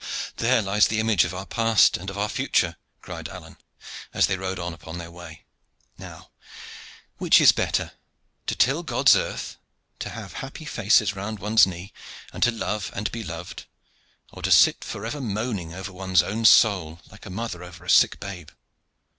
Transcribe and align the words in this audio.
"There 0.37 0.63
lies 0.63 0.87
the 0.87 0.99
image 0.99 1.25
of 1.25 1.33
our 1.35 1.45
past 1.45 1.95
and 1.95 2.09
of 2.09 2.17
our 2.17 2.27
future," 2.27 2.75
cried 3.03 3.29
Alleyne, 3.29 3.57
as 4.15 4.25
they 4.25 4.35
rode 4.35 4.57
on 4.57 4.73
upon 4.73 4.97
their 4.97 5.11
way. 5.11 5.43
"Now, 5.95 6.31
which 7.19 7.39
is 7.39 7.51
better, 7.51 7.91
to 8.47 8.55
till 8.55 8.81
God's 8.81 9.15
earth, 9.15 9.57
to 9.99 10.09
have 10.09 10.33
happy 10.41 10.65
faces 10.65 11.15
round 11.15 11.37
one's 11.37 11.67
knee, 11.67 11.93
and 12.33 12.41
to 12.41 12.49
love 12.51 12.89
and 12.95 13.11
be 13.11 13.23
loved, 13.23 13.65
or 14.33 14.41
to 14.41 14.51
sit 14.51 14.83
forever 14.83 15.21
moaning 15.21 15.71
over 15.71 15.91
one's 15.93 16.23
own 16.23 16.45
soul, 16.45 16.99
like 17.11 17.27
a 17.27 17.29
mother 17.29 17.63
over 17.63 17.85
a 17.85 17.87
sick 17.91 18.19
babe?" 18.19 18.49